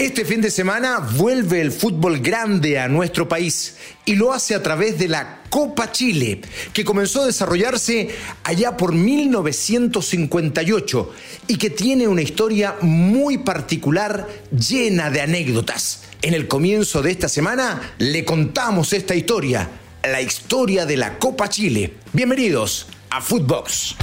Este 0.00 0.24
fin 0.24 0.40
de 0.40 0.50
semana 0.50 0.98
vuelve 0.98 1.60
el 1.60 1.70
fútbol 1.70 2.18
grande 2.20 2.78
a 2.78 2.88
nuestro 2.88 3.28
país 3.28 3.76
y 4.06 4.14
lo 4.14 4.32
hace 4.32 4.54
a 4.54 4.62
través 4.62 4.98
de 4.98 5.08
la 5.08 5.42
Copa 5.50 5.92
Chile, 5.92 6.40
que 6.72 6.86
comenzó 6.86 7.20
a 7.20 7.26
desarrollarse 7.26 8.08
allá 8.42 8.78
por 8.78 8.94
1958 8.94 11.12
y 11.48 11.58
que 11.58 11.68
tiene 11.68 12.08
una 12.08 12.22
historia 12.22 12.76
muy 12.80 13.36
particular 13.36 14.26
llena 14.50 15.10
de 15.10 15.20
anécdotas. 15.20 16.04
En 16.22 16.32
el 16.32 16.48
comienzo 16.48 17.02
de 17.02 17.10
esta 17.10 17.28
semana 17.28 17.92
le 17.98 18.24
contamos 18.24 18.94
esta 18.94 19.14
historia, 19.14 19.68
la 20.02 20.22
historia 20.22 20.86
de 20.86 20.96
la 20.96 21.18
Copa 21.18 21.50
Chile. 21.50 21.92
Bienvenidos 22.14 22.86
a 23.10 23.20
Footbox. 23.20 23.96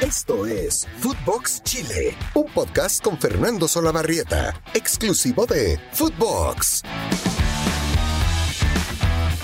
Esto 0.00 0.46
es 0.46 0.86
Footbox 0.98 1.62
Chile, 1.62 2.16
un 2.34 2.46
podcast 2.46 3.02
con 3.02 3.18
Fernando 3.18 3.68
Solabarrieta, 3.68 4.60
exclusivo 4.74 5.46
de 5.46 5.78
Footbox. 5.92 6.82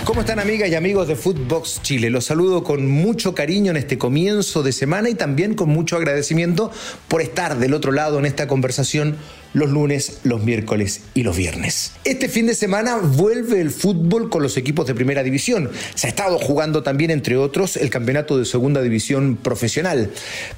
¿Cómo 0.05 0.21
están 0.21 0.39
amigas 0.39 0.69
y 0.69 0.75
amigos 0.75 1.09
de 1.09 1.17
Footbox 1.17 1.81
Chile? 1.83 2.11
Los 2.11 2.27
saludo 2.27 2.63
con 2.63 2.87
mucho 2.91 3.35
cariño 3.35 3.71
en 3.71 3.79
este 3.79 3.99
comienzo 3.99 4.63
de 4.63 4.73
semana 4.73 5.09
y 5.09 5.15
también 5.15 5.55
con 5.55 5.71
mucho 5.71 5.97
agradecimiento 5.97 6.71
por 7.09 7.23
estar 7.23 7.59
del 7.59 7.73
otro 7.73 7.93
lado 7.93 8.19
en 8.19 8.27
esta 8.27 8.47
conversación 8.47 9.17
los 9.55 9.71
lunes, 9.71 10.19
los 10.25 10.43
miércoles 10.45 11.01
y 11.15 11.23
los 11.23 11.37
viernes. 11.37 11.93
Este 12.05 12.29
fin 12.29 12.47
de 12.47 12.55
semana 12.55 12.97
vuelve 12.97 13.61
el 13.61 13.71
fútbol 13.71 14.29
con 14.29 14.43
los 14.43 14.57
equipos 14.57 14.87
de 14.87 14.95
primera 14.95 15.23
división. 15.23 15.71
Se 15.95 16.09
ha 16.09 16.11
estado 16.11 16.39
jugando 16.39 16.83
también, 16.83 17.11
entre 17.11 17.37
otros, 17.37 17.77
el 17.77 17.89
campeonato 17.89 18.37
de 18.37 18.45
segunda 18.45 18.83
división 18.83 19.37
profesional. 19.37 20.11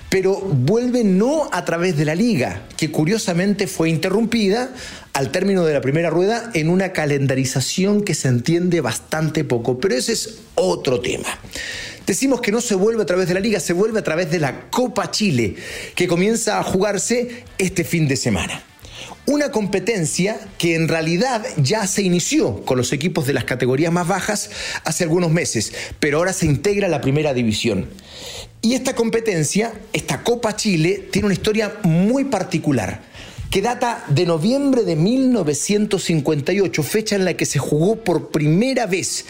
Pero 0.08 0.40
vuelve 0.40 1.04
no 1.04 1.48
a 1.52 1.64
través 1.64 1.96
de 1.96 2.06
la 2.06 2.14
liga, 2.14 2.62
que 2.76 2.90
curiosamente 2.90 3.66
fue 3.66 3.90
interrumpida 3.90 4.70
al 5.12 5.30
término 5.30 5.64
de 5.64 5.74
la 5.74 5.80
primera 5.80 6.10
rueda 6.10 6.50
en 6.54 6.68
una 6.68 6.92
calendarización 6.92 8.02
que 8.02 8.14
se 8.14 8.28
entiende 8.28 8.80
bastante 8.80 9.44
poco. 9.44 9.78
Pero 9.78 9.94
ese 9.94 10.12
es 10.12 10.38
otro 10.54 11.00
tema. 11.00 11.28
Decimos 12.06 12.40
que 12.40 12.52
no 12.52 12.60
se 12.60 12.76
vuelve 12.76 13.02
a 13.02 13.06
través 13.06 13.28
de 13.28 13.34
la 13.34 13.40
liga, 13.40 13.58
se 13.60 13.72
vuelve 13.72 13.98
a 13.98 14.04
través 14.04 14.30
de 14.30 14.38
la 14.38 14.70
Copa 14.70 15.10
Chile, 15.10 15.56
que 15.94 16.06
comienza 16.06 16.58
a 16.58 16.62
jugarse 16.62 17.44
este 17.58 17.82
fin 17.82 18.06
de 18.06 18.16
semana. 18.16 18.62
Una 19.26 19.50
competencia 19.50 20.38
que 20.56 20.76
en 20.76 20.86
realidad 20.86 21.44
ya 21.56 21.86
se 21.88 22.02
inició 22.02 22.64
con 22.64 22.78
los 22.78 22.92
equipos 22.92 23.26
de 23.26 23.32
las 23.32 23.42
categorías 23.42 23.92
más 23.92 24.06
bajas 24.06 24.50
hace 24.84 25.02
algunos 25.02 25.32
meses, 25.32 25.72
pero 25.98 26.18
ahora 26.18 26.32
se 26.32 26.46
integra 26.46 26.86
a 26.86 26.90
la 26.90 27.00
primera 27.00 27.34
división. 27.34 27.88
Y 28.62 28.74
esta 28.74 28.94
competencia, 28.94 29.72
esta 29.92 30.22
Copa 30.22 30.54
Chile, 30.54 31.08
tiene 31.10 31.26
una 31.26 31.34
historia 31.34 31.74
muy 31.82 32.24
particular 32.24 33.00
que 33.50 33.62
data 33.62 34.04
de 34.08 34.26
noviembre 34.26 34.82
de 34.82 34.96
1958, 34.96 36.82
fecha 36.82 37.16
en 37.16 37.24
la 37.24 37.34
que 37.34 37.46
se 37.46 37.58
jugó 37.58 37.96
por 37.96 38.30
primera 38.30 38.86
vez. 38.86 39.24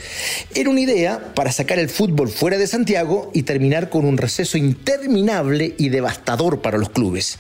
Era 0.55 0.71
una 0.71 0.81
idea 0.81 1.35
para 1.35 1.53
sacar 1.53 1.79
el 1.79 1.89
fútbol 1.89 2.29
fuera 2.29 2.59
de 2.59 2.67
Santiago 2.67 3.31
y 3.35 3.43
terminar 3.43 3.91
con 3.91 4.05
un 4.05 4.17
receso 4.17 4.59
interminable 4.59 5.75
y 5.79 5.91
devastador 5.91 6.61
para 6.61 6.79
los 6.79 6.91
clubes. 6.91 7.39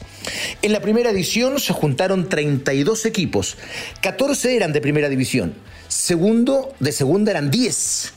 En 0.62 0.72
la 0.72 0.80
primera 0.80 1.10
edición 1.10 1.58
se 1.60 1.72
juntaron 1.72 2.28
32 2.28 3.06
equipos, 3.06 3.56
14 4.02 4.56
eran 4.56 4.72
de 4.72 4.80
primera 4.80 5.08
división, 5.08 5.54
segundo 5.88 6.74
de 6.80 6.92
segunda 6.92 7.30
eran 7.30 7.50
10, 7.50 8.12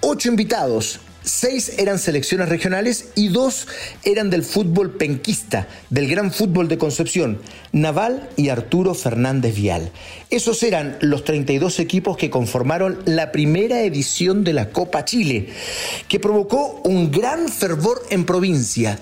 8 0.00 0.28
invitados, 0.28 1.00
Seis 1.24 1.72
eran 1.78 1.98
selecciones 1.98 2.50
regionales 2.50 3.06
y 3.14 3.28
dos 3.28 3.66
eran 4.04 4.28
del 4.28 4.42
fútbol 4.42 4.90
penquista, 4.98 5.66
del 5.88 6.06
gran 6.06 6.30
fútbol 6.30 6.68
de 6.68 6.76
Concepción, 6.76 7.40
Naval 7.72 8.28
y 8.36 8.50
Arturo 8.50 8.92
Fernández 8.92 9.56
Vial. 9.56 9.90
Esos 10.28 10.62
eran 10.62 10.98
los 11.00 11.24
32 11.24 11.78
equipos 11.80 12.18
que 12.18 12.28
conformaron 12.28 12.98
la 13.06 13.32
primera 13.32 13.80
edición 13.80 14.44
de 14.44 14.52
la 14.52 14.68
Copa 14.68 15.06
Chile, 15.06 15.48
que 16.08 16.20
provocó 16.20 16.82
un 16.84 17.10
gran 17.10 17.48
fervor 17.48 18.02
en 18.10 18.26
provincia 18.26 18.98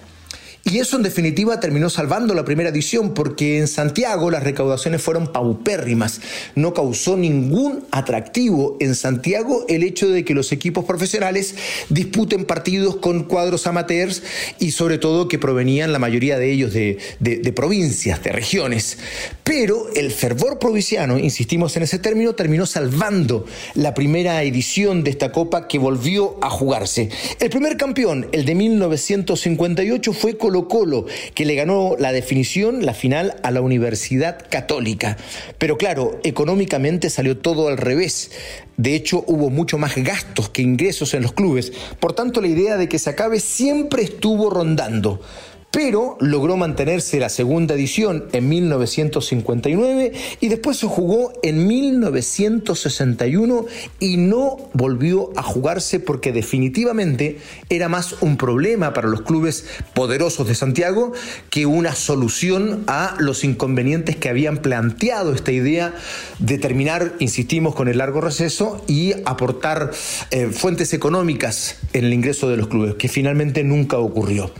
y 0.64 0.78
eso 0.78 0.96
en 0.96 1.02
definitiva 1.02 1.58
terminó 1.58 1.90
salvando 1.90 2.34
la 2.34 2.44
primera 2.44 2.68
edición 2.68 3.14
porque 3.14 3.58
en 3.58 3.66
Santiago 3.66 4.30
las 4.30 4.44
recaudaciones 4.44 5.02
fueron 5.02 5.32
paupérrimas. 5.32 6.20
No 6.54 6.72
causó 6.72 7.16
ningún 7.16 7.84
atractivo 7.90 8.76
en 8.78 8.94
Santiago 8.94 9.64
el 9.68 9.82
hecho 9.82 10.08
de 10.08 10.24
que 10.24 10.34
los 10.34 10.52
equipos 10.52 10.84
profesionales 10.84 11.56
disputen 11.88 12.44
partidos 12.44 12.96
con 12.96 13.24
cuadros 13.24 13.66
amateurs 13.66 14.22
y 14.60 14.70
sobre 14.70 14.98
todo 14.98 15.26
que 15.26 15.40
provenían 15.40 15.92
la 15.92 15.98
mayoría 15.98 16.38
de 16.38 16.52
ellos 16.52 16.72
de, 16.72 16.98
de 17.18 17.52
provincias, 17.52 18.22
de 18.22 18.30
regiones. 18.30 18.98
Pero 19.42 19.92
el 19.96 20.12
fervor 20.12 20.60
provinciano, 20.60 21.18
insistimos 21.18 21.76
en 21.76 21.82
ese 21.82 21.98
término, 21.98 22.34
terminó 22.34 22.66
salvando 22.66 23.46
la 23.74 23.94
primera 23.94 24.40
edición 24.44 25.02
de 25.02 25.10
esta 25.10 25.32
copa 25.32 25.66
que 25.66 25.80
volvió 25.80 26.36
a 26.40 26.50
jugarse. 26.50 27.10
El 27.40 27.50
primer 27.50 27.76
campeón, 27.76 28.28
el 28.30 28.44
de 28.44 28.54
1958, 28.54 30.12
fue 30.12 30.36
con 30.36 30.51
Colo 30.52 30.68
Colo, 30.68 31.06
que 31.34 31.46
le 31.46 31.54
ganó 31.54 31.96
la 31.98 32.12
definición, 32.12 32.84
la 32.84 32.92
final, 32.92 33.36
a 33.42 33.50
la 33.50 33.62
Universidad 33.62 34.38
Católica. 34.50 35.16
Pero 35.56 35.78
claro, 35.78 36.20
económicamente 36.24 37.08
salió 37.08 37.38
todo 37.38 37.68
al 37.68 37.78
revés. 37.78 38.32
De 38.76 38.94
hecho, 38.94 39.24
hubo 39.26 39.48
mucho 39.48 39.78
más 39.78 39.96
gastos 39.96 40.50
que 40.50 40.60
ingresos 40.60 41.14
en 41.14 41.22
los 41.22 41.32
clubes. 41.32 41.72
Por 42.00 42.12
tanto, 42.12 42.42
la 42.42 42.48
idea 42.48 42.76
de 42.76 42.88
que 42.88 42.98
se 42.98 43.08
acabe 43.08 43.40
siempre 43.40 44.02
estuvo 44.02 44.50
rondando 44.50 45.22
pero 45.72 46.16
logró 46.20 46.56
mantenerse 46.56 47.18
la 47.18 47.30
segunda 47.30 47.74
edición 47.74 48.26
en 48.32 48.48
1959 48.48 50.12
y 50.40 50.48
después 50.48 50.76
se 50.76 50.86
jugó 50.86 51.32
en 51.42 51.66
1961 51.66 53.64
y 53.98 54.18
no 54.18 54.58
volvió 54.74 55.30
a 55.34 55.42
jugarse 55.42 55.98
porque 55.98 56.30
definitivamente 56.30 57.38
era 57.70 57.88
más 57.88 58.16
un 58.20 58.36
problema 58.36 58.92
para 58.92 59.08
los 59.08 59.22
clubes 59.22 59.64
poderosos 59.94 60.46
de 60.46 60.54
Santiago 60.54 61.12
que 61.48 61.64
una 61.64 61.94
solución 61.94 62.84
a 62.86 63.16
los 63.18 63.42
inconvenientes 63.42 64.16
que 64.16 64.28
habían 64.28 64.58
planteado 64.58 65.32
esta 65.32 65.52
idea 65.52 65.94
de 66.38 66.58
terminar, 66.58 67.14
insistimos, 67.18 67.74
con 67.74 67.88
el 67.88 67.98
largo 67.98 68.20
receso 68.20 68.84
y 68.86 69.14
aportar 69.24 69.90
eh, 70.30 70.48
fuentes 70.48 70.92
económicas 70.92 71.76
en 71.94 72.04
el 72.04 72.12
ingreso 72.12 72.50
de 72.50 72.58
los 72.58 72.68
clubes, 72.68 72.94
que 72.96 73.08
finalmente 73.08 73.64
nunca 73.64 73.96
ocurrió. 73.96 74.50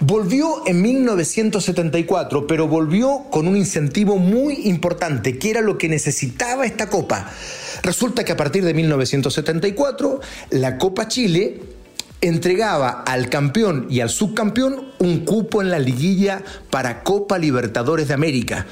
Volvió 0.00 0.57
en 0.66 0.82
1974, 0.82 2.46
pero 2.46 2.68
volvió 2.68 3.24
con 3.30 3.48
un 3.48 3.56
incentivo 3.56 4.16
muy 4.16 4.68
importante, 4.68 5.38
que 5.38 5.50
era 5.50 5.60
lo 5.60 5.78
que 5.78 5.88
necesitaba 5.88 6.66
esta 6.66 6.88
Copa. 6.88 7.30
Resulta 7.82 8.24
que 8.24 8.32
a 8.32 8.36
partir 8.36 8.64
de 8.64 8.74
1974, 8.74 10.20
la 10.50 10.78
Copa 10.78 11.08
Chile 11.08 11.60
entregaba 12.20 13.02
al 13.06 13.28
campeón 13.28 13.86
y 13.88 14.00
al 14.00 14.10
subcampeón 14.10 14.92
un 14.98 15.24
cupo 15.24 15.62
en 15.62 15.70
la 15.70 15.78
liguilla 15.78 16.42
para 16.70 17.02
Copa 17.02 17.38
Libertadores 17.38 18.08
de 18.08 18.14
América 18.14 18.66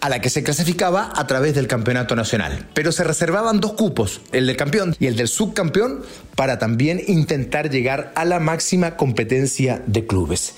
a 0.00 0.08
la 0.08 0.20
que 0.20 0.30
se 0.30 0.42
clasificaba 0.42 1.12
a 1.14 1.26
través 1.26 1.54
del 1.54 1.66
campeonato 1.66 2.16
nacional. 2.16 2.68
Pero 2.74 2.92
se 2.92 3.04
reservaban 3.04 3.60
dos 3.60 3.72
cupos, 3.72 4.20
el 4.32 4.46
del 4.46 4.56
campeón 4.56 4.94
y 4.98 5.06
el 5.06 5.16
del 5.16 5.28
subcampeón, 5.28 6.02
para 6.34 6.58
también 6.58 7.00
intentar 7.06 7.70
llegar 7.70 8.12
a 8.14 8.24
la 8.24 8.38
máxima 8.38 8.96
competencia 8.96 9.82
de 9.86 10.06
clubes. 10.06 10.54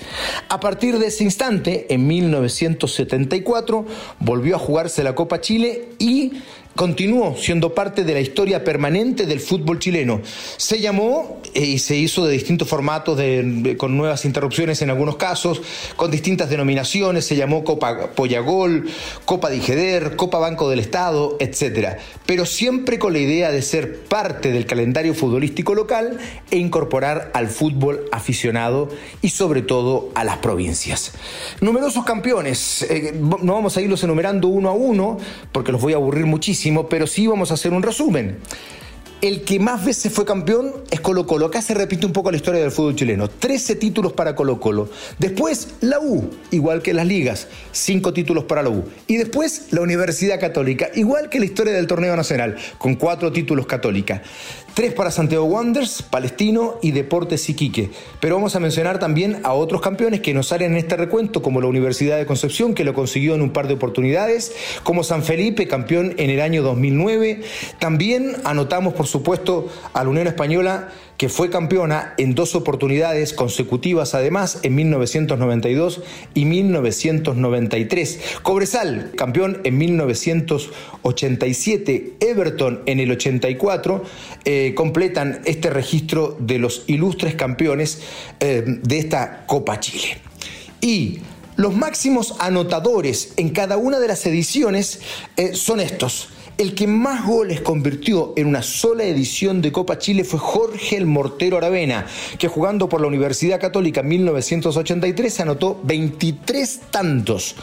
A 0.49 0.61
partir 0.61 0.99
de 0.99 1.07
ese 1.07 1.25
instante, 1.25 1.87
en 1.93 2.07
1974, 2.07 3.87
volvió 4.19 4.57
a 4.57 4.59
jugarse 4.59 5.05
la 5.05 5.15
Copa 5.15 5.41
Chile 5.41 5.91
y 5.99 6.33
continuó 6.79 7.35
siendo 7.37 7.75
parte 7.75 8.05
de 8.05 8.15
la 8.15 8.21
historia 8.21 8.63
permanente 8.63 9.27
del 9.27 9.41
fútbol 9.41 9.81
chileno. 9.81 10.21
Se 10.59 10.79
llamó 10.79 11.43
eh, 11.53 11.65
y 11.65 11.81
se 11.81 11.97
hizo 11.97 12.25
de 12.25 12.33
distintos 12.33 12.69
formatos, 12.69 13.21
con 13.77 13.97
nuevas 13.97 14.25
interrupciones 14.25 14.81
en 14.81 14.91
algunos 14.91 15.17
casos, 15.17 15.61
con 15.97 16.13
distintas 16.13 16.51
denominaciones, 16.51 17.27
se 17.27 17.35
llamó 17.35 17.65
Copa 17.65 18.13
Pollagol, 18.15 18.89
Copa 19.25 19.51
Digeder, 19.51 20.15
Copa 20.15 20.39
Banco 20.39 20.71
del 20.71 20.79
Estado, 20.79 21.37
etc. 21.41 21.99
Pero 22.27 22.47
siempre 22.47 23.01
con 23.01 23.13
la 23.13 23.19
idea 23.19 23.51
de 23.51 23.63
ser 23.63 24.05
parte 24.05 24.53
del 24.53 24.65
calendario 24.65 25.15
futbolístico 25.15 25.75
local 25.75 26.19
e 26.53 26.59
incorporar 26.59 27.33
al 27.35 27.49
fútbol 27.49 28.05
aficionado 28.13 28.89
y 29.21 29.31
sobre 29.31 29.63
todo 29.63 30.11
a 30.15 30.23
las 30.23 30.37
provincias. 30.37 31.11
Numerosos 31.61 32.05
campeones, 32.05 32.83
eh, 32.83 33.15
no 33.19 33.55
vamos 33.55 33.77
a 33.77 33.81
irlos 33.81 34.05
enumerando 34.05 34.47
uno 34.47 34.69
a 34.69 34.75
uno 34.75 35.19
porque 35.51 35.73
los 35.73 35.81
voy 35.81 35.95
a 35.95 35.97
aburrir 35.97 36.27
muchísimo 36.27 36.68
pero 36.89 37.07
sí 37.07 37.27
vamos 37.27 37.51
a 37.51 37.55
hacer 37.55 37.73
un 37.73 37.83
resumen. 37.83 38.39
El 39.21 39.43
que 39.43 39.59
más 39.59 39.85
veces 39.85 40.13
fue 40.13 40.25
campeón 40.25 40.73
es 40.93 41.01
Colo 41.01 41.27
Colo. 41.27 41.47
Acá 41.47 41.61
se 41.61 41.75
repite 41.75 42.07
un 42.07 42.13
poco 42.13 42.31
la 42.31 42.37
historia 42.37 42.61
del 42.61 42.71
fútbol 42.71 42.95
chileno. 42.95 43.29
13 43.29 43.75
títulos 43.75 44.13
para 44.13 44.37
Colo 44.37 44.61
Colo. 44.61 44.89
Después 45.19 45.75
la 45.81 45.99
U, 45.99 46.31
igual 46.53 46.83
que 46.83 46.95
las 46.95 47.05
ligas. 47.05 47.49
5 47.73 48.13
títulos 48.13 48.45
para 48.45 48.63
la 48.63 48.69
U. 48.69 48.85
Y 49.09 49.17
después 49.17 49.73
la 49.73 49.81
Universidad 49.81 50.39
Católica, 50.39 50.91
igual 50.95 51.31
que 51.31 51.41
la 51.41 51.47
historia 51.47 51.73
del 51.73 51.89
torneo 51.89 52.15
nacional, 52.15 52.59
con 52.79 52.95
4 52.95 53.33
títulos 53.33 53.67
católica. 53.67 54.23
Tres 54.79 54.95
para 54.95 55.11
Santiago 55.11 55.45
Wanderers, 55.45 56.03
Palestino 56.03 56.77
y 56.81 56.93
Deportes 56.93 57.49
Iquique. 57.51 57.91
Pero 58.21 58.37
vamos 58.37 58.55
a 58.55 58.61
mencionar 58.61 59.01
también 59.01 59.41
a 59.43 59.53
otros 59.53 59.81
campeones 59.81 60.21
que 60.21 60.33
nos 60.33 60.47
salen 60.47 60.71
en 60.71 60.79
este 60.79 60.97
recuento, 60.97 61.43
como 61.43 61.61
la 61.61 61.67
Universidad 61.67 62.17
de 62.17 62.27
Concepción, 62.27 62.75
que 62.75 62.85
lo 62.85 62.95
consiguió 62.95 63.35
en 63.35 63.43
un 63.43 63.51
par 63.51 63.67
de 63.67 63.75
oportunidades, 63.75 64.55
como 64.85 65.03
San 65.03 65.25
Felipe, 65.25 65.67
campeón 65.67 66.15
en 66.17 66.31
el 66.31 66.41
año 66.41 66.63
2009. 66.63 67.41
También 67.81 68.37
anotamos, 68.45 68.95
por 68.95 69.09
supuesto, 69.09 69.67
a 69.95 70.05
la 70.05 70.11
Unión 70.11 70.29
Española 70.29 70.91
que 71.19 71.29
fue 71.29 71.51
campeona 71.51 72.15
en 72.17 72.35
dos 72.37 72.55
oportunidades 72.55 73.35
consecutivas 73.35 74.15
además, 74.15 74.61
en 74.63 74.77
1992 74.77 76.03
y 76.33 76.45
1993. 76.45 78.21
Cobresal, 78.43 79.11
campeón 79.17 79.61
en 79.65 79.79
1987, 79.79 82.19
Everton 82.21 82.83
en 82.87 83.01
el 83.01 83.11
84, 83.11 84.05
eh, 84.45 84.75
completan 84.77 85.41
este 85.45 85.71
registro 85.71 86.37
de 86.39 86.61
los 86.61 86.85
ilustres 86.87 87.35
campeones 87.35 88.03
eh, 88.39 88.63
de 88.65 88.99
esta 88.99 89.45
Copa 89.47 89.81
Chile. 89.81 90.19
Y 90.81 91.19
los 91.57 91.75
máximos 91.75 92.37
anotadores 92.39 93.33
en 93.37 93.49
cada 93.49 93.77
una 93.77 93.99
de 93.99 94.07
las 94.07 94.25
ediciones 94.25 95.01
eh, 95.37 95.55
son 95.55 95.81
estos. 95.81 96.29
El 96.59 96.75
que 96.75 96.89
más 96.89 97.25
goles 97.25 97.61
convirtió 97.61 98.33
en 98.35 98.49
una 98.49 98.63
sola 98.63 99.05
edición 99.05 99.63
de 99.63 99.71
Copa 99.71 99.97
Chile 99.97 100.25
fue 100.25 100.41
Jorge 100.41 100.97
el 100.97 101.07
Mortero 101.07 101.57
Aravena, 101.57 102.05
que 102.37 102.49
jugando 102.49 102.89
por 102.89 103.01
la 103.01 103.07
Universidad 103.07 103.61
Católica 103.61 104.01
en 104.01 104.09
1983 104.09 105.39
anotó 105.39 105.81
23 105.85 106.81
tantos. 106.91 107.55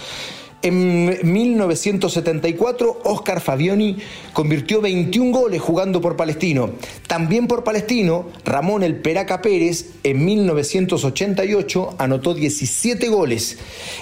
En 0.66 1.32
1974, 1.32 3.02
Oscar 3.04 3.40
Fabioni 3.40 3.98
convirtió 4.34 4.82
21 4.82 5.32
goles 5.32 5.62
jugando 5.62 6.02
por 6.02 6.16
Palestino. 6.16 6.72
También 7.06 7.46
por 7.46 7.64
Palestino, 7.64 8.30
Ramón 8.44 8.82
El 8.82 8.96
Peraca 8.96 9.44
Pérez 9.44 9.92
en 10.02 10.26
1988 10.26 11.98
anotó 12.00 12.34
17 12.34 13.10
goles. 13.10 13.60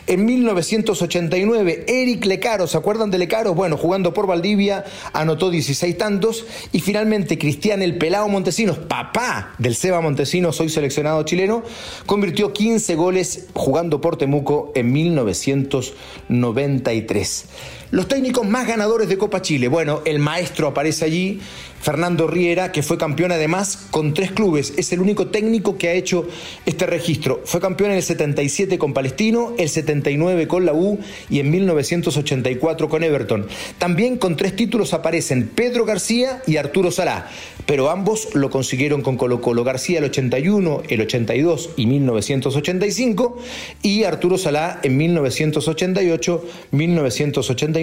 En 0.08 0.24
1989, 0.24 1.84
Eric 1.86 2.24
Lecaro, 2.24 2.66
¿se 2.68 2.78
acuerdan 2.78 3.12
de 3.12 3.18
Lecaro? 3.18 3.54
Bueno, 3.54 3.76
jugando 3.76 4.14
por 4.14 4.26
Valdivia, 4.26 4.86
anotó 5.12 5.50
16 5.50 5.98
tantos. 5.98 6.46
Y 6.72 6.80
finalmente, 6.80 7.38
Cristian 7.38 7.82
El 7.82 7.98
Pelao 7.98 8.30
Montesinos, 8.30 8.78
papá 8.78 9.54
del 9.58 9.76
Seba 9.76 10.00
Montesinos, 10.00 10.62
hoy 10.62 10.70
seleccionado 10.70 11.24
chileno, 11.24 11.64
convirtió 12.06 12.54
15 12.54 12.96
goles 12.96 13.48
jugando 13.54 14.00
por 14.00 14.16
Temuco 14.16 14.72
en 14.76 14.94
1990. 14.94 16.53
93. 16.54 17.46
Los 17.94 18.08
técnicos 18.08 18.48
más 18.48 18.68
ganadores 18.68 19.08
de 19.08 19.20
Copa 19.20 19.44
Chile. 19.44 19.68
Bueno, 19.68 20.02
el 20.06 20.18
maestro 20.18 20.68
aparece 20.68 21.06
allí, 21.06 21.40
Fernando 21.80 22.26
Riera, 22.26 22.72
que 22.72 22.82
fue 22.82 22.98
campeón 22.98 23.32
además 23.32 23.86
con 23.92 24.16
tres 24.16 24.32
clubes. 24.32 24.74
Es 24.78 24.92
el 24.94 25.00
único 25.00 25.28
técnico 25.28 25.78
que 25.78 25.90
ha 25.90 25.94
hecho 25.94 26.28
este 26.66 26.88
registro. 26.88 27.42
Fue 27.46 27.62
campeón 27.62 27.92
en 27.92 27.98
el 27.98 28.02
77 28.02 28.80
con 28.80 28.94
Palestino, 28.94 29.54
el 29.60 29.70
79 29.70 30.48
con 30.48 30.66
la 30.66 30.74
U 30.74 30.98
y 31.30 31.40
en 31.40 31.52
1984 31.52 32.90
con 32.90 33.04
Everton. 33.04 33.46
También 33.78 34.18
con 34.18 34.38
tres 34.38 34.56
títulos 34.56 34.96
aparecen 34.96 35.52
Pedro 35.54 35.86
García 35.86 36.42
y 36.48 36.58
Arturo 36.58 36.90
Salá, 36.90 37.30
pero 37.68 37.92
ambos 37.92 38.30
lo 38.34 38.50
consiguieron 38.50 39.04
con 39.04 39.18
Colo 39.18 39.40
Colo. 39.40 39.64
García 39.64 40.00
el 40.00 40.06
81, 40.06 40.82
el 40.90 41.02
82 41.02 41.70
y 41.76 41.86
1985 41.86 43.38
y 43.84 44.06
Arturo 44.06 44.40
Salá 44.40 44.80
en 44.82 44.98
1988, 44.98 46.46
1989 46.72 47.83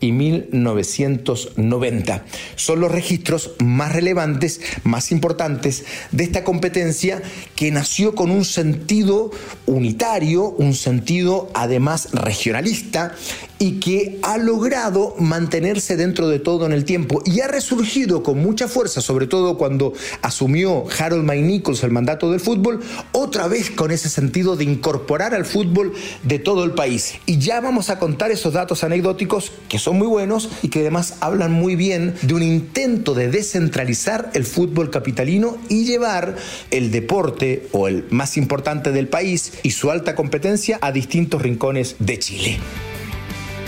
y 0.00 0.12
1990. 0.12 2.24
Son 2.56 2.80
los 2.80 2.92
registros 2.92 3.52
más 3.58 3.92
relevantes, 3.92 4.60
más 4.84 5.12
importantes 5.12 5.84
de 6.10 6.24
esta 6.24 6.44
competencia 6.44 7.22
que 7.56 7.70
nació 7.70 8.14
con 8.14 8.30
un 8.30 8.44
sentido 8.44 9.30
unitario, 9.66 10.44
un 10.44 10.74
sentido 10.74 11.50
además 11.54 12.08
regionalista 12.12 13.14
y 13.62 13.78
que 13.78 14.18
ha 14.22 14.38
logrado 14.38 15.14
mantenerse 15.20 15.96
dentro 15.96 16.26
de 16.26 16.40
todo 16.40 16.66
en 16.66 16.72
el 16.72 16.84
tiempo 16.84 17.22
y 17.24 17.42
ha 17.42 17.46
resurgido 17.46 18.24
con 18.24 18.42
mucha 18.42 18.66
fuerza, 18.66 19.00
sobre 19.00 19.28
todo 19.28 19.56
cuando 19.56 19.92
asumió 20.20 20.84
Harold 20.98 21.22
May 21.22 21.42
Nichols 21.42 21.84
el 21.84 21.92
mandato 21.92 22.32
del 22.32 22.40
fútbol, 22.40 22.80
otra 23.12 23.46
vez 23.46 23.70
con 23.70 23.92
ese 23.92 24.08
sentido 24.08 24.56
de 24.56 24.64
incorporar 24.64 25.32
al 25.32 25.44
fútbol 25.44 25.92
de 26.24 26.40
todo 26.40 26.64
el 26.64 26.72
país. 26.72 27.14
Y 27.24 27.38
ya 27.38 27.60
vamos 27.60 27.88
a 27.88 28.00
contar 28.00 28.32
esos 28.32 28.52
datos 28.52 28.82
anecdóticos 28.82 29.52
que 29.68 29.78
son 29.78 29.96
muy 29.96 30.08
buenos 30.08 30.48
y 30.62 30.68
que 30.68 30.80
además 30.80 31.18
hablan 31.20 31.52
muy 31.52 31.76
bien 31.76 32.16
de 32.22 32.34
un 32.34 32.42
intento 32.42 33.14
de 33.14 33.30
descentralizar 33.30 34.32
el 34.34 34.44
fútbol 34.44 34.90
capitalino 34.90 35.56
y 35.68 35.84
llevar 35.84 36.34
el 36.72 36.90
deporte 36.90 37.68
o 37.70 37.86
el 37.86 38.06
más 38.10 38.36
importante 38.36 38.90
del 38.90 39.06
país 39.06 39.52
y 39.62 39.70
su 39.70 39.92
alta 39.92 40.16
competencia 40.16 40.80
a 40.82 40.90
distintos 40.90 41.40
rincones 41.40 41.94
de 42.00 42.18
Chile. 42.18 42.58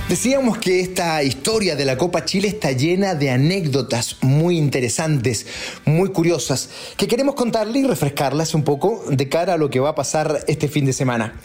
Decíamos 0.09 0.59
que 0.59 0.81
esta 0.81 1.23
historia 1.23 1.77
de 1.77 1.87
la 1.87 1.97
Copa 1.97 2.27
Chile 2.27 2.47
está 2.49 2.73
llena 2.73 3.15
de 3.15 3.31
anécdotas 3.31 4.19
muy 4.21 4.59
interesantes, 4.59 5.47
muy 5.87 6.11
curiosas, 6.11 6.69
que 6.99 7.09
queremos 7.09 7.35
contarle 7.35 7.79
y 7.79 7.85
refrescarlas 7.85 8.55
un 8.55 8.65
poco 8.65 9.03
de 9.09 9.31
cara 9.31 9.55
a 9.55 9.57
lo 9.57 9.71
que 9.71 9.81
va 9.81 9.89
a 9.89 9.95
pasar 9.95 10.45
este 10.47 10.69
fin 10.69 10.85
de 10.85 10.93
semana. 10.93 11.41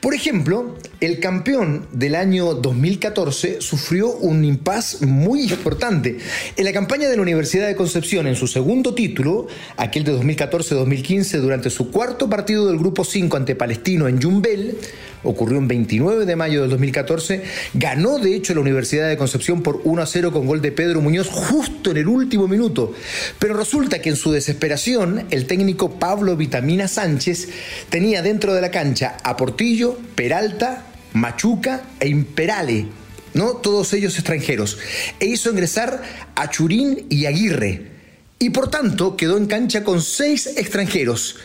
Por 0.00 0.14
ejemplo, 0.14 0.76
el 1.00 1.18
campeón 1.18 1.88
del 1.90 2.14
año 2.14 2.54
2014 2.54 3.60
sufrió 3.60 4.12
un 4.12 4.44
impas 4.44 5.02
muy 5.02 5.42
importante. 5.42 6.18
En 6.56 6.64
la 6.64 6.72
campaña 6.72 7.08
de 7.08 7.16
la 7.16 7.22
Universidad 7.22 7.66
de 7.66 7.74
Concepción, 7.74 8.28
en 8.28 8.36
su 8.36 8.46
segundo 8.46 8.94
título, 8.94 9.48
aquel 9.76 10.04
de 10.04 10.14
2014-2015, 10.16 11.40
durante 11.40 11.70
su 11.70 11.90
cuarto 11.90 12.30
partido 12.30 12.68
del 12.68 12.78
Grupo 12.78 13.04
5 13.04 13.36
ante 13.36 13.56
Palestino 13.56 14.06
en 14.06 14.22
Jumbel, 14.22 14.78
ocurrió 15.26 15.58
el 15.58 15.66
29 15.66 16.24
de 16.24 16.36
mayo 16.36 16.62
del 16.62 16.70
2014, 16.70 17.42
ganó 17.74 18.18
de 18.18 18.34
hecho 18.34 18.54
la 18.54 18.60
Universidad 18.60 19.08
de 19.08 19.16
Concepción 19.16 19.62
por 19.62 19.80
1 19.84 20.02
a 20.02 20.06
0 20.06 20.32
con 20.32 20.46
gol 20.46 20.62
de 20.62 20.72
Pedro 20.72 21.00
Muñoz 21.00 21.28
justo 21.28 21.90
en 21.90 21.98
el 21.98 22.08
último 22.08 22.48
minuto. 22.48 22.94
Pero 23.38 23.54
resulta 23.54 24.00
que 24.00 24.10
en 24.10 24.16
su 24.16 24.32
desesperación, 24.32 25.26
el 25.30 25.46
técnico 25.46 25.98
Pablo 25.98 26.36
Vitamina 26.36 26.88
Sánchez 26.88 27.48
tenía 27.90 28.22
dentro 28.22 28.54
de 28.54 28.60
la 28.60 28.70
cancha 28.70 29.16
a 29.22 29.36
Portillo, 29.36 29.98
Peralta, 30.14 30.86
Machuca 31.12 31.82
e 32.00 32.08
Imperale, 32.08 32.86
¿no? 33.34 33.54
Todos 33.56 33.92
ellos 33.92 34.14
extranjeros. 34.16 34.78
E 35.20 35.26
hizo 35.26 35.50
ingresar 35.50 36.02
a 36.34 36.50
Churín 36.50 37.06
y 37.08 37.26
Aguirre. 37.26 37.96
Y 38.38 38.50
por 38.50 38.68
tanto 38.70 39.16
quedó 39.16 39.38
en 39.38 39.46
cancha 39.46 39.82
con 39.82 40.02
seis 40.02 40.46
extranjeros. 40.46 41.36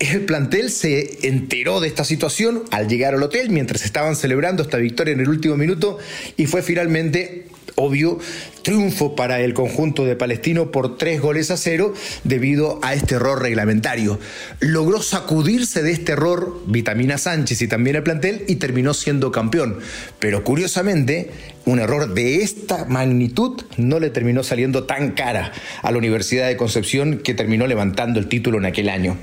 El 0.00 0.22
plantel 0.22 0.70
se 0.70 1.26
enteró 1.26 1.80
de 1.80 1.88
esta 1.88 2.04
situación 2.04 2.64
al 2.70 2.88
llegar 2.88 3.14
al 3.14 3.22
hotel 3.22 3.50
mientras 3.50 3.84
estaban 3.84 4.16
celebrando 4.16 4.62
esta 4.62 4.76
victoria 4.78 5.12
en 5.12 5.20
el 5.20 5.28
último 5.28 5.56
minuto 5.56 5.98
y 6.36 6.46
fue 6.46 6.62
finalmente 6.62 7.46
obvio 7.76 8.18
triunfo 8.62 9.14
para 9.14 9.40
el 9.40 9.54
conjunto 9.54 10.04
de 10.04 10.16
Palestino 10.16 10.70
por 10.70 10.96
tres 10.96 11.20
goles 11.20 11.50
a 11.50 11.56
cero 11.56 11.92
debido 12.24 12.80
a 12.82 12.94
este 12.94 13.16
error 13.16 13.42
reglamentario. 13.42 14.18
Logró 14.60 15.02
sacudirse 15.02 15.82
de 15.82 15.92
este 15.92 16.12
error 16.12 16.62
Vitamina 16.66 17.18
Sánchez 17.18 17.60
y 17.62 17.68
también 17.68 17.96
el 17.96 18.02
plantel 18.02 18.44
y 18.48 18.56
terminó 18.56 18.94
siendo 18.94 19.30
campeón. 19.30 19.78
Pero 20.18 20.44
curiosamente, 20.44 21.30
un 21.66 21.78
error 21.78 22.14
de 22.14 22.42
esta 22.42 22.84
magnitud 22.86 23.62
no 23.76 23.98
le 23.98 24.10
terminó 24.10 24.42
saliendo 24.42 24.84
tan 24.84 25.12
cara 25.12 25.52
a 25.82 25.90
la 25.90 25.98
Universidad 25.98 26.48
de 26.48 26.56
Concepción 26.56 27.18
que 27.18 27.34
terminó 27.34 27.66
levantando 27.66 28.18
el 28.18 28.28
título 28.28 28.58
en 28.58 28.66
aquel 28.66 28.88
año. 28.88 29.16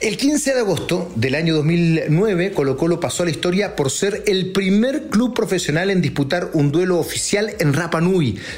El 0.00 0.16
15 0.16 0.54
de 0.54 0.60
agosto 0.60 1.10
del 1.16 1.34
año 1.34 1.54
2009, 1.54 2.52
Colo 2.52 2.76
Colo 2.76 3.00
pasó 3.00 3.22
a 3.22 3.26
la 3.26 3.32
historia 3.32 3.76
por 3.76 3.90
ser 3.90 4.24
el 4.26 4.52
primer 4.52 5.08
club 5.08 5.34
profesional 5.34 5.90
en 5.90 6.00
disputar 6.00 6.50
un 6.54 6.72
duelo 6.72 6.98
oficial 6.98 7.54
en 7.58 7.72
Rapa 7.80 8.02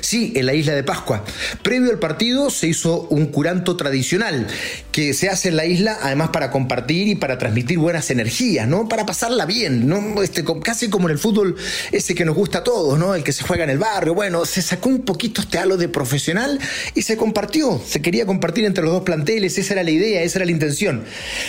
sí, 0.00 0.32
en 0.34 0.46
la 0.46 0.54
isla 0.54 0.74
de 0.74 0.82
Pascua. 0.82 1.24
Previo 1.62 1.90
al 1.90 1.98
partido 1.98 2.50
se 2.50 2.66
hizo 2.66 3.06
un 3.08 3.26
curanto 3.26 3.76
tradicional 3.76 4.48
que 4.90 5.14
se 5.14 5.28
hace 5.28 5.48
en 5.48 5.56
la 5.56 5.64
isla 5.64 5.98
además 6.02 6.30
para 6.30 6.50
compartir 6.50 7.06
y 7.08 7.14
para 7.14 7.38
transmitir 7.38 7.78
buenas 7.78 8.10
energías, 8.10 8.66
¿no? 8.66 8.88
Para 8.88 9.06
pasarla 9.06 9.46
bien, 9.46 9.88
¿no? 9.88 10.22
Este, 10.22 10.44
casi 10.62 10.90
como 10.90 11.08
en 11.08 11.12
el 11.12 11.18
fútbol 11.18 11.56
ese 11.92 12.14
que 12.14 12.24
nos 12.24 12.34
gusta 12.34 12.58
a 12.58 12.64
todos, 12.64 12.98
¿no? 12.98 13.14
el 13.14 13.22
que 13.24 13.32
se 13.32 13.44
juega 13.44 13.64
en 13.64 13.70
el 13.70 13.78
barrio. 13.78 14.14
Bueno, 14.14 14.44
se 14.44 14.62
sacó 14.62 14.88
un 14.88 15.02
poquito 15.02 15.40
este 15.40 15.58
halo 15.58 15.76
de 15.76 15.88
profesional 15.88 16.58
y 16.94 17.02
se 17.02 17.16
compartió. 17.16 17.80
Se 17.86 18.02
quería 18.02 18.26
compartir 18.26 18.64
entre 18.64 18.84
los 18.84 18.92
dos 18.92 19.02
planteles. 19.02 19.58
Esa 19.58 19.74
era 19.74 19.82
la 19.82 19.90
idea, 19.90 20.22
esa 20.22 20.38
era 20.38 20.46
la 20.46 20.52
intención. 20.52 21.04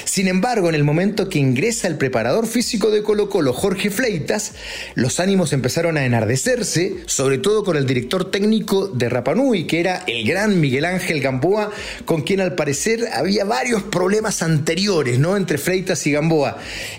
Sin 0.06 0.28
embargo, 0.28 0.70
en 0.70 0.76
el 0.76 0.84
momento 0.84 1.30
que 1.30 1.40
ingresa 1.40 1.88
el 1.88 1.98
preparador 1.98 2.48
físico 2.48 2.92
de 2.92 3.04
Colo 3.04 3.30
Colo, 3.30 3.54
Jorge 3.54 3.90
Fleitas, 3.90 4.54
los 4.96 5.20
ánimos 5.20 5.54
empezaron 5.54 5.98
a 5.98 6.06
enardecerse, 6.06 6.98
sobre 7.06 7.38
todo 7.38 7.63
con 7.64 7.78
el 7.78 7.86
director 7.86 8.30
técnico 8.30 8.88
de 8.88 9.10
Rapanui, 9.10 9.66
que 9.68 9.80
era 9.80 10.04
el 10.08 10.26
gran 10.26 10.60
Miguel 10.60 10.86
Ángel 10.86 11.22
Gamboa, 11.22 11.72
con 12.06 12.22
quien 12.22 12.42
al 12.42 12.56
parecer 12.56 13.08
había 13.14 13.46
varios 13.46 13.84
problemas 13.84 14.42
anteriores, 14.42 15.20
¿no? 15.20 15.38
Entre 15.38 15.58
Freitas 15.58 16.06
y 16.08 16.12
Gamboa. 16.12 16.58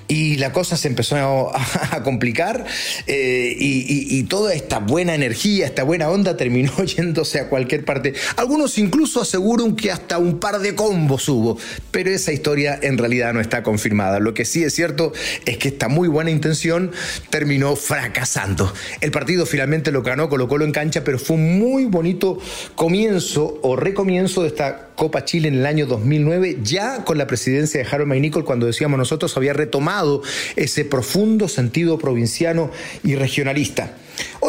Y 0.09 0.37
la 0.37 0.53
cosa 0.53 0.77
se 0.77 0.89
empezó 0.89 1.17
a, 1.55 2.03
complicar 2.05 2.65
eh, 3.07 3.55
y, 3.59 4.23
toda 4.25 4.55
esta 4.55 4.79
buena 4.79 5.15
energía, 5.15 5.67
esta 5.67 5.83
buena 5.83 6.09
onda 6.09 6.37
terminó 6.37 6.73
yéndose 6.85 7.41
a 7.41 7.49
cualquier 7.49 7.85
parte. 7.85 8.15
Algunos 8.37 8.79
incluso 8.79 9.21
aseguran 9.21 9.77
que 9.77 9.91
hasta 9.91 10.19
un 10.19 10.41
par 10.41 10.61
de 10.61 10.75
combos 10.75 11.29
hubo, 11.29 11.59
pero 11.91 12.11
esa 12.11 12.33
historia 12.33 12.79
en 12.81 12.99
realidad 12.99 13.33
no 13.35 13.41
está 13.41 13.63
confirmada. 13.63 14.19
Lo 14.19 14.35
que 14.35 14.45
sí 14.45 14.65
es 14.65 14.75
cierto 14.75 15.13
es 15.45 15.59
que 15.59 15.69
esta 15.69 15.89
muy 15.89 16.09
buena 16.09 16.31
intención 16.31 16.91
terminó 17.31 17.77
fracasando. 17.77 18.73
El 19.01 19.11
partido 19.11 19.47
finalmente 19.47 19.93
lo 19.93 20.03
ganó, 20.03 20.29
colocólo 20.55 20.65
en 20.67 20.73
cancha, 20.73 21.03
pero 21.03 21.19
fue 21.19 21.37
un 21.37 21.59
muy 21.59 21.87
bonito 21.87 22.39
comienzo 22.77 23.59
o 23.63 23.75
recomienzo 23.75 24.43
de 24.43 24.49
esta 24.49 24.91
Copa 24.95 25.25
Chile 25.25 25.49
en 25.49 25.55
el 25.55 25.67
año 25.67 25.87
2009, 25.87 26.59
ya 26.63 27.05
con 27.05 27.19
la 27.19 27.27
presidencia 27.27 27.83
de 27.83 27.89
Harold 27.89 28.09
Maynicol, 28.09 28.45
cuando 28.45 28.67
decíamos 28.67 28.97
nosotros, 28.97 29.37
había 29.37 29.53
retomado 29.53 30.23
ese 30.55 30.85
profundo 30.85 31.49
sentido 31.49 31.99
provinciano 31.99 32.71
y 33.03 33.17
regionalista. 33.17 33.97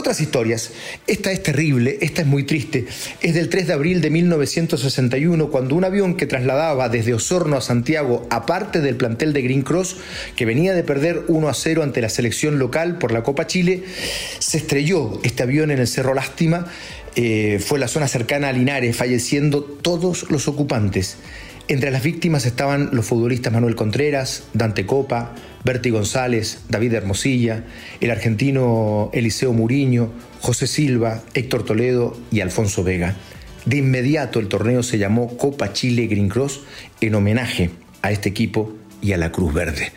Otras 0.05 0.21
historias, 0.21 0.69
esta 1.07 1.31
es 1.31 1.41
terrible, 1.41 1.97
esta 1.99 2.21
es 2.21 2.27
muy 2.27 2.43
triste, 2.43 2.85
es 3.21 3.33
del 3.33 3.49
3 3.49 3.65
de 3.65 3.73
abril 3.73 4.01
de 4.01 4.11
1961, 4.11 5.49
cuando 5.49 5.73
un 5.73 5.83
avión 5.83 6.15
que 6.15 6.27
trasladaba 6.27 6.89
desde 6.89 7.15
Osorno 7.15 7.57
a 7.57 7.61
Santiago, 7.61 8.27
aparte 8.29 8.81
del 8.81 8.97
plantel 8.97 9.33
de 9.33 9.41
Green 9.41 9.63
Cross, 9.63 9.97
que 10.35 10.45
venía 10.45 10.75
de 10.75 10.83
perder 10.83 11.23
1 11.27 11.49
a 11.49 11.55
0 11.55 11.81
ante 11.81 12.01
la 12.01 12.09
selección 12.09 12.59
local 12.59 12.99
por 12.99 13.11
la 13.11 13.23
Copa 13.23 13.47
Chile, 13.47 13.83
se 14.37 14.57
estrelló 14.57 15.19
este 15.23 15.41
avión 15.41 15.71
en 15.71 15.79
el 15.79 15.87
Cerro 15.87 16.13
Lástima 16.13 16.67
eh, 17.15 17.59
fue 17.65 17.79
la 17.79 17.87
zona 17.87 18.09
cercana 18.09 18.49
a 18.49 18.51
Linares, 18.51 18.95
falleciendo 18.95 19.63
todos 19.63 20.29
los 20.29 20.49
ocupantes. 20.49 21.15
Entre 21.67 21.89
las 21.89 22.03
víctimas 22.03 22.45
estaban 22.45 22.89
los 22.91 23.07
futbolistas 23.07 23.51
Manuel 23.51 23.75
Contreras, 23.75 24.43
Dante 24.53 24.85
Copa, 24.85 25.33
Berti 25.63 25.89
González, 25.89 26.59
David 26.69 26.93
Hermosilla, 26.93 27.63
el 28.01 28.11
argentino 28.11 29.09
Eliseo 29.13 29.51
Muriño, 29.51 30.11
José 30.41 30.67
Silva, 30.67 31.23
Héctor 31.33 31.65
Toledo 31.65 32.15
y 32.31 32.41
Alfonso 32.41 32.83
Vega. 32.83 33.15
De 33.65 33.77
inmediato 33.77 34.39
el 34.39 34.47
torneo 34.47 34.83
se 34.83 34.99
llamó 34.99 35.37
Copa 35.37 35.73
Chile 35.73 36.05
Green 36.05 36.29
Cross 36.29 36.61
en 37.01 37.15
homenaje 37.15 37.71
a 38.03 38.11
este 38.11 38.29
equipo 38.29 38.71
y 39.01 39.13
a 39.13 39.17
la 39.17 39.31
Cruz 39.31 39.51
Verde. 39.51 39.91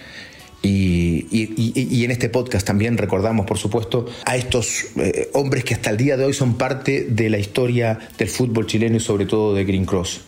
Y, 0.62 2.04
en 2.04 2.10
este 2.10 2.30
podcast 2.30 2.66
también 2.66 2.96
recordamos, 2.96 3.44
por 3.44 3.58
supuesto, 3.58 4.06
a 4.24 4.36
estos 4.36 4.86
eh, 4.96 5.28
hombres 5.34 5.64
que 5.64 5.74
hasta 5.74 5.90
el 5.90 5.98
día 5.98 6.16
de 6.16 6.24
hoy 6.24 6.32
son 6.32 6.56
parte 6.56 7.06
de 7.08 7.28
la 7.28 7.38
historia 7.38 7.98
del 8.16 8.28
fútbol 8.28 8.66
chileno 8.66 8.96
y 8.96 9.00
sobre 9.00 9.26
todo 9.26 9.54
de 9.54 9.64
Green 9.64 9.84
Cross. 9.84 10.22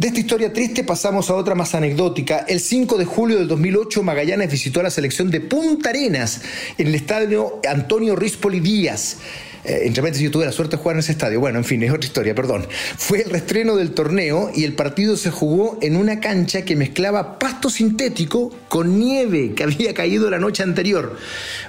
De 0.00 0.06
esta 0.06 0.20
historia 0.20 0.50
triste 0.50 0.82
pasamos 0.82 1.28
a 1.28 1.34
otra 1.34 1.54
más 1.54 1.74
anecdótica. 1.74 2.46
El 2.48 2.60
5 2.60 2.96
de 2.96 3.04
julio 3.04 3.36
del 3.36 3.48
2008 3.48 4.02
Magallanes 4.02 4.50
visitó 4.50 4.80
a 4.80 4.84
la 4.84 4.90
selección 4.90 5.30
de 5.30 5.42
Punta 5.42 5.90
Arenas 5.90 6.40
en 6.78 6.86
el 6.86 6.94
estadio 6.94 7.60
Antonio 7.68 8.16
Rispoli 8.16 8.60
Díaz. 8.60 9.18
Eh, 9.64 9.82
entre 9.84 10.00
yo 10.20 10.30
tuve 10.30 10.46
la 10.46 10.52
suerte 10.52 10.76
de 10.76 10.82
jugar 10.82 10.96
en 10.96 11.00
ese 11.00 11.12
estadio. 11.12 11.40
Bueno, 11.40 11.58
en 11.58 11.64
fin, 11.64 11.82
es 11.82 11.90
otra 11.90 12.06
historia, 12.06 12.34
perdón. 12.34 12.66
Fue 12.96 13.22
el 13.22 13.30
restreno 13.30 13.76
del 13.76 13.92
torneo 13.92 14.50
y 14.54 14.64
el 14.64 14.74
partido 14.74 15.16
se 15.16 15.30
jugó 15.30 15.78
en 15.82 15.96
una 15.96 16.20
cancha 16.20 16.62
que 16.62 16.76
mezclaba 16.76 17.38
pasto 17.38 17.70
sintético 17.70 18.52
con 18.68 18.98
nieve 18.98 19.52
que 19.54 19.64
había 19.64 19.94
caído 19.94 20.30
la 20.30 20.38
noche 20.38 20.62
anterior. 20.62 21.16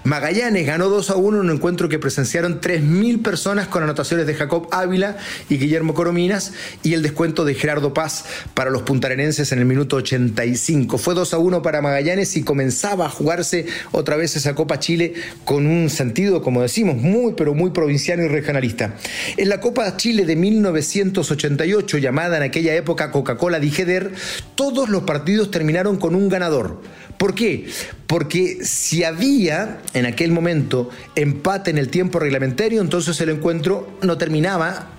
Magallanes 0.04 0.66
ganó 0.66 0.90
2 0.90 1.10
a 1.10 1.16
1 1.16 1.42
en 1.42 1.50
un 1.50 1.56
encuentro 1.56 1.90
que 1.90 2.00
presenciaron 2.00 2.62
3.000 2.62 3.22
personas 3.22 3.68
con 3.68 3.84
anotaciones 3.84 4.26
de 4.28 4.34
Jacob 4.34 4.68
Ávila 4.72 5.18
y 5.50 5.58
Guillermo 5.58 5.94
Corominas 5.94 6.54
y 6.84 6.94
el 6.94 7.02
descuento 7.02 7.46
de 7.46 7.56
Gerardo 7.56 7.94
Paz 7.94 8.26
para 8.54 8.70
los 8.70 8.84
puntarenenses 8.84 9.52
en 9.52 9.60
el 9.60 9.66
minuto 9.66 9.98
85. 9.98 10.98
Fue 10.98 11.14
2 11.14 11.34
a 11.34 11.38
1 11.38 11.62
para 11.62 11.82
Magallanes 11.82 12.36
y 12.38 12.44
comenzaba 12.44 13.06
a 13.06 13.10
jugarse 13.10 13.66
otra 13.92 14.16
vez 14.16 14.36
esa 14.36 14.56
Copa 14.56 14.80
Chile 14.80 15.14
con 15.46 15.68
un 15.68 15.90
sentido, 15.90 16.42
como 16.42 16.62
decimos, 16.62 16.96
muy, 16.96 17.34
pero 17.34 17.54
muy 17.54 17.72
provinciano 17.82 18.24
y 18.24 18.28
regionalista. 18.28 18.94
En 19.38 19.50
la 19.50 19.60
Copa 19.60 19.98
Chile 19.98 20.24
de 20.24 20.36
1988, 20.36 21.98
llamada 21.98 22.38
en 22.38 22.44
aquella 22.44 22.76
época 22.76 23.10
Coca-Cola 23.10 23.60
Dijeder, 23.60 24.12
todos 24.54 24.88
los 24.88 25.02
partidos 25.02 25.50
terminaron 25.50 25.98
con 25.98 26.14
un 26.14 26.30
ganador. 26.30 26.80
¿Por 27.22 27.36
qué? 27.36 27.68
Porque 28.08 28.66
si 28.66 29.04
había 29.06 29.78
en 29.94 30.06
aquel 30.06 30.32
momento 30.32 30.90
empate 31.16 31.70
en 31.70 31.78
el 31.78 31.88
tiempo 31.88 32.20
reglamentario, 32.20 32.82
entonces 32.82 33.22
el 33.22 33.30
encuentro 33.30 33.96
no 34.01 34.18
terminaba 34.18 34.96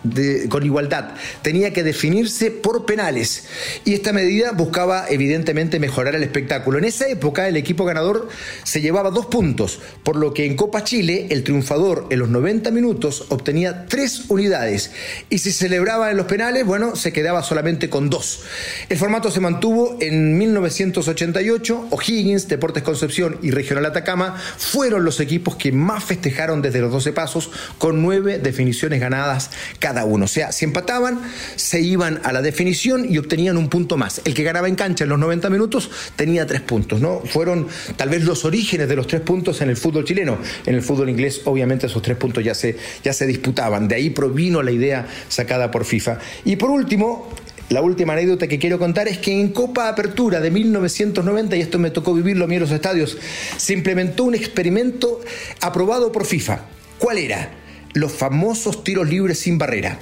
con 0.48 0.64
igualdad. 0.64 1.10
Tenía 1.42 1.72
que 1.74 1.82
definirse 1.82 2.50
por 2.50 2.86
penales. 2.86 3.44
Y 3.84 3.92
esta 3.92 4.14
medida 4.14 4.52
buscaba 4.52 5.06
evidentemente 5.10 5.78
mejorar 5.78 6.14
el 6.14 6.22
espectáculo. 6.22 6.78
En 6.78 6.84
esa 6.84 7.06
época 7.08 7.48
el 7.48 7.56
equipo 7.56 7.84
ganador 7.84 8.28
se 8.62 8.80
llevaba 8.80 9.10
dos 9.10 9.26
puntos, 9.26 9.80
por 10.04 10.16
lo 10.16 10.32
que 10.32 10.46
en 10.46 10.56
Copa 10.56 10.84
Chile 10.84 11.26
el 11.30 11.42
triunfador 11.42 12.06
en 12.08 12.20
los 12.20 12.30
90 12.30 12.70
minutos 12.70 13.26
obtenía 13.28 13.84
tres 13.86 14.30
unidades. 14.30 14.92
Y 15.28 15.38
si 15.38 15.52
celebraba 15.52 16.10
en 16.10 16.16
los 16.16 16.26
penales, 16.26 16.64
bueno, 16.64 16.96
se 16.96 17.12
quedaba 17.12 17.42
solamente 17.42 17.90
con 17.90 18.08
dos. 18.08 18.44
El 18.88 18.96
formato 18.96 19.30
se 19.30 19.40
mantuvo 19.40 19.98
en 20.00 20.38
1988. 20.38 21.88
Higgins, 22.20 22.48
Deportes 22.48 22.82
Concepción 22.82 23.38
y 23.42 23.50
Regional 23.50 23.86
Atacama 23.86 24.36
fueron 24.56 25.04
los 25.04 25.20
equipos 25.20 25.56
que 25.56 25.72
más 25.72 26.04
festejaron 26.04 26.62
desde 26.62 26.80
los 26.80 26.92
12 26.92 27.12
pasos 27.12 27.50
con 27.78 28.02
nueve 28.02 28.38
definiciones 28.38 29.00
ganadas 29.00 29.50
cada 29.78 30.04
uno. 30.04 30.26
O 30.26 30.28
sea, 30.28 30.52
si 30.52 30.64
empataban, 30.64 31.20
se 31.56 31.80
iban 31.80 32.20
a 32.24 32.32
la 32.32 32.42
definición 32.42 33.06
y 33.08 33.18
obtenían 33.18 33.56
un 33.56 33.68
punto 33.68 33.96
más. 33.96 34.20
El 34.24 34.34
que 34.34 34.42
ganaba 34.42 34.68
en 34.68 34.74
cancha 34.74 35.04
en 35.04 35.10
los 35.10 35.18
90 35.18 35.50
minutos 35.50 35.90
tenía 36.16 36.46
tres 36.46 36.60
puntos, 36.60 37.00
¿no? 37.00 37.20
Fueron 37.20 37.66
tal 37.96 38.08
vez 38.08 38.24
los 38.24 38.44
orígenes 38.44 38.88
de 38.88 38.96
los 38.96 39.06
tres 39.06 39.20
puntos 39.20 39.60
en 39.60 39.70
el 39.70 39.76
fútbol 39.76 40.04
chileno. 40.04 40.38
En 40.66 40.74
el 40.74 40.82
fútbol 40.82 41.08
inglés, 41.08 41.42
obviamente, 41.44 41.86
esos 41.86 42.02
tres 42.02 42.16
puntos 42.16 42.44
ya 42.44 42.54
se, 42.54 42.76
ya 43.02 43.12
se 43.12 43.26
disputaban. 43.26 43.88
De 43.88 43.94
ahí 43.94 44.10
provino 44.10 44.62
la 44.62 44.70
idea 44.70 45.06
sacada 45.28 45.70
por 45.70 45.84
FIFA. 45.84 46.18
Y 46.44 46.56
por 46.56 46.70
último, 46.70 47.30
la 47.72 47.80
última 47.80 48.12
anécdota 48.12 48.46
que 48.46 48.58
quiero 48.58 48.78
contar 48.78 49.08
es 49.08 49.18
que 49.18 49.32
en 49.32 49.48
Copa 49.48 49.88
Apertura 49.88 50.40
de 50.40 50.50
1990, 50.50 51.56
y 51.56 51.60
esto 51.60 51.78
me 51.78 51.90
tocó 51.90 52.12
vivirlo 52.12 52.44
a 52.44 52.48
mí 52.48 52.56
en 52.56 52.60
los 52.60 52.70
estadios, 52.70 53.16
se 53.56 53.72
implementó 53.72 54.24
un 54.24 54.34
experimento 54.34 55.20
aprobado 55.60 56.12
por 56.12 56.26
FIFA. 56.26 56.66
¿Cuál 56.98 57.18
era? 57.18 57.50
Los 57.94 58.12
famosos 58.12 58.84
tiros 58.84 59.08
libres 59.08 59.38
sin 59.38 59.58
barrera 59.58 59.98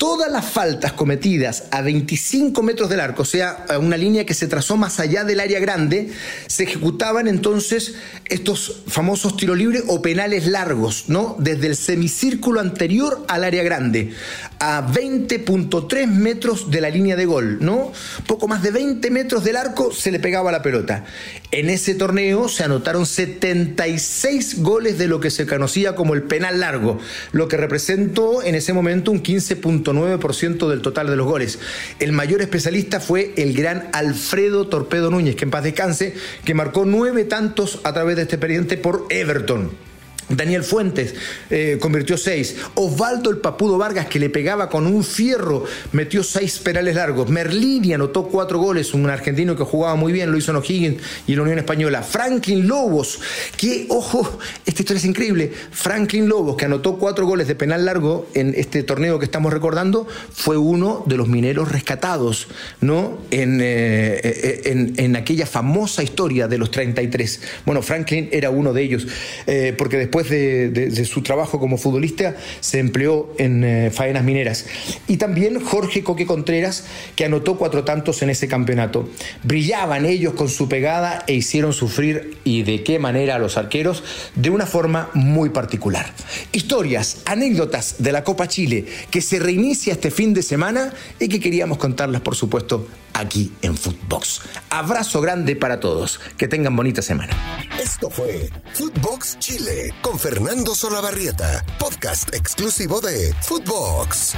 todas 0.00 0.32
las 0.32 0.46
faltas 0.46 0.94
cometidas 0.94 1.64
a 1.70 1.82
25 1.82 2.62
metros 2.62 2.88
del 2.88 3.00
arco, 3.00 3.20
o 3.20 3.26
sea, 3.26 3.66
a 3.68 3.78
una 3.78 3.98
línea 3.98 4.24
que 4.24 4.32
se 4.32 4.48
trazó 4.48 4.78
más 4.78 4.98
allá 4.98 5.24
del 5.24 5.40
área 5.40 5.60
grande, 5.60 6.08
se 6.46 6.62
ejecutaban 6.62 7.28
entonces 7.28 7.96
estos 8.24 8.80
famosos 8.86 9.36
tiros 9.36 9.58
libres 9.58 9.82
o 9.88 10.00
penales 10.00 10.46
largos, 10.46 11.04
¿no? 11.08 11.36
Desde 11.38 11.66
el 11.66 11.76
semicírculo 11.76 12.60
anterior 12.60 13.26
al 13.28 13.44
área 13.44 13.62
grande, 13.62 14.14
a 14.58 14.90
20.3 14.90 16.06
metros 16.06 16.70
de 16.70 16.80
la 16.80 16.88
línea 16.88 17.14
de 17.14 17.26
gol, 17.26 17.58
¿no? 17.60 17.92
Poco 18.26 18.48
más 18.48 18.62
de 18.62 18.70
20 18.70 19.10
metros 19.10 19.44
del 19.44 19.56
arco 19.56 19.92
se 19.92 20.10
le 20.10 20.18
pegaba 20.18 20.50
la 20.50 20.62
pelota. 20.62 21.04
En 21.50 21.68
ese 21.68 21.94
torneo 21.94 22.48
se 22.48 22.64
anotaron 22.64 23.04
76 23.04 24.62
goles 24.62 24.96
de 24.96 25.08
lo 25.08 25.20
que 25.20 25.30
se 25.30 25.46
conocía 25.46 25.94
como 25.94 26.14
el 26.14 26.22
penal 26.22 26.60
largo, 26.60 26.98
lo 27.32 27.48
que 27.48 27.58
representó 27.58 28.42
en 28.42 28.54
ese 28.54 28.72
momento 28.72 29.10
un 29.10 29.20
15. 29.20 29.56
9% 29.92 30.68
del 30.68 30.82
total 30.82 31.08
de 31.08 31.16
los 31.16 31.26
goles. 31.26 31.58
El 31.98 32.12
mayor 32.12 32.40
especialista 32.42 33.00
fue 33.00 33.32
el 33.36 33.54
gran 33.54 33.88
Alfredo 33.92 34.66
Torpedo 34.68 35.10
Núñez, 35.10 35.36
que 35.36 35.44
en 35.44 35.50
paz 35.50 35.64
descanse, 35.64 36.14
que 36.44 36.54
marcó 36.54 36.84
nueve 36.84 37.24
tantos 37.24 37.80
a 37.84 37.92
través 37.92 38.16
de 38.16 38.22
este 38.22 38.36
expediente 38.36 38.76
por 38.76 39.06
Everton. 39.10 39.89
Daniel 40.30 40.62
Fuentes 40.62 41.14
eh, 41.50 41.78
convirtió 41.80 42.16
seis. 42.16 42.56
Osvaldo 42.74 43.30
el 43.30 43.38
Papudo 43.38 43.78
Vargas, 43.78 44.06
que 44.06 44.18
le 44.18 44.30
pegaba 44.30 44.68
con 44.68 44.86
un 44.86 45.04
fierro, 45.04 45.64
metió 45.92 46.22
seis 46.22 46.58
penales 46.58 46.94
largos. 46.94 47.28
Merlini 47.28 47.92
anotó 47.92 48.28
cuatro 48.28 48.58
goles, 48.58 48.94
un 48.94 49.08
argentino 49.10 49.56
que 49.56 49.64
jugaba 49.64 49.96
muy 49.96 50.12
bien, 50.12 50.30
lo 50.30 50.38
hizo 50.38 50.52
en 50.52 50.58
O'Higgins 50.58 51.02
y 51.26 51.34
la 51.34 51.42
Unión 51.42 51.58
Española. 51.58 52.02
Franklin 52.02 52.66
Lobos, 52.66 53.20
que, 53.56 53.86
ojo, 53.88 54.38
esta 54.64 54.82
historia 54.82 54.98
es 54.98 55.04
increíble. 55.04 55.52
Franklin 55.70 56.28
Lobos, 56.28 56.56
que 56.56 56.66
anotó 56.66 56.96
cuatro 56.98 57.26
goles 57.26 57.48
de 57.48 57.54
penal 57.54 57.84
largo 57.84 58.28
en 58.34 58.54
este 58.56 58.82
torneo 58.82 59.18
que 59.18 59.24
estamos 59.24 59.52
recordando, 59.52 60.06
fue 60.32 60.56
uno 60.56 61.02
de 61.06 61.16
los 61.16 61.28
mineros 61.28 61.72
rescatados, 61.72 62.48
¿no? 62.80 63.18
En, 63.30 63.58
eh, 63.60 64.62
en, 64.64 64.94
en 64.96 65.16
aquella 65.16 65.46
famosa 65.46 66.02
historia 66.02 66.48
de 66.48 66.58
los 66.58 66.70
33. 66.70 67.40
Bueno, 67.66 67.82
Franklin 67.82 68.28
era 68.32 68.50
uno 68.50 68.72
de 68.72 68.82
ellos, 68.82 69.06
eh, 69.46 69.74
porque 69.76 69.96
después 69.96 70.19
de, 70.28 71.04
su 71.04 71.22
trabajo 71.22 71.58
como 71.58 71.78
futbolista, 71.78 72.36
se 72.60 72.78
empleó 72.78 73.32
en 73.38 73.64
eh, 73.64 73.90
faenas 73.90 74.24
mineras. 74.24 74.66
Y 75.08 75.16
también 75.16 75.60
Jorge 75.64 76.02
Coque 76.02 76.26
Contreras, 76.26 76.84
que 77.16 77.24
anotó 77.24 77.56
cuatro 77.56 77.84
tantos 77.84 78.22
en 78.22 78.30
ese 78.30 78.48
campeonato. 78.48 79.08
Brillaban 79.42 80.04
ellos 80.04 80.34
con 80.34 80.48
su 80.48 80.68
pegada 80.68 81.24
e 81.26 81.34
hicieron 81.34 81.72
sufrir, 81.72 82.38
y 82.44 82.62
de 82.62 82.82
qué 82.82 82.98
manera, 82.98 83.36
a 83.36 83.38
los 83.38 83.56
arqueros, 83.56 84.02
de 84.34 84.50
una 84.50 84.66
forma 84.66 85.10
muy 85.14 85.50
particular. 85.50 86.12
Historias, 86.52 87.22
anécdotas 87.24 87.96
de 87.98 88.12
la 88.12 88.24
Copa 88.24 88.48
Chile, 88.48 88.86
que 89.10 89.20
se 89.20 89.38
reinicia 89.38 89.92
este 89.92 90.10
fin 90.10 90.34
de 90.34 90.42
semana 90.42 90.92
y 91.18 91.28
que 91.28 91.40
queríamos 91.40 91.78
contarlas, 91.78 92.20
por 92.20 92.34
supuesto, 92.34 92.86
aquí 93.20 93.52
en 93.62 93.76
Footbox. 93.76 94.42
Abrazo 94.70 95.20
grande 95.20 95.56
para 95.56 95.80
todos. 95.80 96.20
Que 96.36 96.48
tengan 96.48 96.74
bonita 96.74 97.02
semana. 97.02 97.32
Esto 97.80 98.10
fue 98.10 98.50
Footbox 98.74 99.38
Chile 99.38 99.94
con 100.02 100.18
Fernando 100.18 100.74
Solabarrieta, 100.74 101.64
podcast 101.78 102.34
exclusivo 102.34 103.00
de 103.00 103.34
Footbox. 103.42 104.34